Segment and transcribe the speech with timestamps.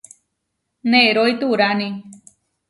[0.91, 1.89] Nerói turáni.